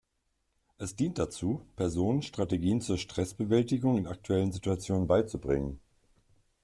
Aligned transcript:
Es 0.79 0.95
dient 0.95 1.19
dazu, 1.19 1.61
Personen 1.75 2.23
Strategien 2.23 2.81
zur 2.81 2.97
Stressbewältigung 2.97 3.99
in 3.99 4.07
aktuellen 4.07 4.51
Situationen 4.51 5.05
beizubringen. 5.05 5.79